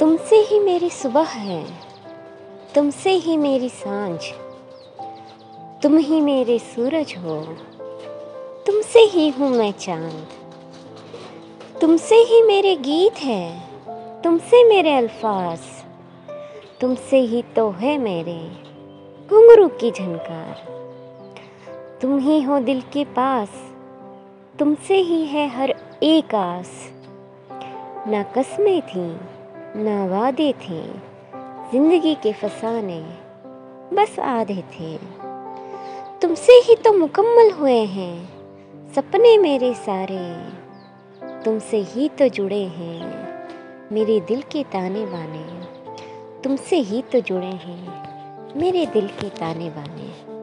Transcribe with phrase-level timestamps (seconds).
[0.00, 1.66] तुमसे ही मेरी सुबह है।
[2.74, 4.20] तुमसे ही मेरी साँझ।
[5.82, 7.42] तुम ही मेरे सूरज हो।
[8.66, 10.26] तुमसे ही हूँ मैं चाँद।
[11.80, 13.62] तुमसे ही मेरे गीत है।
[14.22, 15.60] तुमसे मेरे अल्फाज।
[16.80, 18.50] तुमसे ही तो है मेरे
[19.28, 20.76] घुंघरू की झनकार।
[22.02, 23.48] तुम ही हो दिल के पास।
[24.58, 26.92] तुमसे ही है हर एक आस।
[28.08, 29.35] ना कस्में थी।
[29.76, 30.82] ना वादे थे।
[31.70, 33.00] ज़िंदगी के फसाने
[33.96, 34.96] बस आधे थे।
[36.22, 40.20] तुमसे ही तो मुकम्मल हुए हैं सपने मेरे सारे।
[41.44, 43.00] तुमसे ही तो जुड़े हैं
[43.92, 45.44] मेरे दिल के ताने बाने।
[46.42, 50.35] तुमसे ही तो जुड़े हैं मेरे दिल के ताने बाने।